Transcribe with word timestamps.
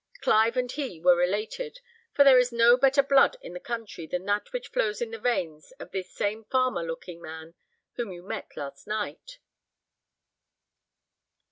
Clive 0.21 0.57
and 0.57 0.71
he 0.71 0.99
were 0.99 1.15
related; 1.15 1.79
for 2.11 2.23
there 2.23 2.39
is 2.39 2.51
no 2.51 2.75
better 2.75 3.03
blood 3.03 3.37
in 3.39 3.53
the 3.53 3.59
country 3.59 4.07
than 4.07 4.25
that 4.25 4.51
which 4.51 4.69
flows 4.69 4.99
in 4.99 5.11
the 5.11 5.19
veins 5.19 5.73
of 5.73 5.91
this 5.91 6.11
same 6.11 6.43
farmer 6.45 6.81
looking 6.81 7.21
man 7.21 7.53
whom 7.97 8.11
you 8.11 8.23
met 8.23 8.57
last 8.57 8.87
night." 8.87 9.37